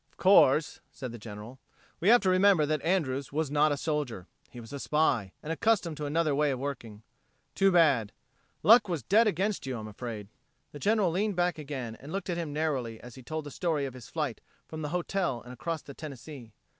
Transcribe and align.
"Of 0.11 0.17
course," 0.17 0.79
said 0.91 1.11
the 1.11 1.19
General, 1.19 1.59
"we 1.99 2.07
have 2.09 2.21
to 2.21 2.29
remember 2.31 2.65
that 2.65 2.81
Andrews 2.81 3.31
was 3.31 3.51
not 3.51 3.71
a 3.71 3.77
soldier 3.77 4.25
he 4.49 4.59
was 4.59 4.73
a 4.73 4.79
spy, 4.79 5.31
and 5.43 5.53
accustomed 5.53 5.95
to 5.97 6.07
another 6.07 6.33
way 6.33 6.49
of 6.49 6.57
working. 6.57 7.03
Too 7.53 7.71
bad.... 7.71 8.11
Luck 8.63 8.89
was 8.89 9.03
dead 9.03 9.27
against 9.27 9.67
you, 9.67 9.77
I'm 9.77 9.87
afraid." 9.87 10.27
The 10.71 10.79
General 10.79 11.11
leaned 11.11 11.35
back 11.35 11.59
again 11.59 11.95
and 11.99 12.11
looked 12.11 12.31
at 12.31 12.37
him 12.37 12.51
narrowly 12.51 12.99
as 12.99 13.13
he 13.13 13.21
told 13.21 13.45
the 13.45 13.51
story 13.51 13.85
of 13.85 13.93
his 13.93 14.09
flight 14.09 14.41
from 14.67 14.81
the 14.81 14.89
hotel 14.89 15.39
and 15.43 15.53
across 15.53 15.83
the 15.83 15.93
Tennessee. 15.93 16.51